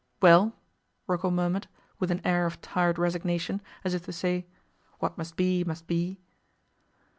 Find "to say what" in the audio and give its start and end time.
4.05-5.15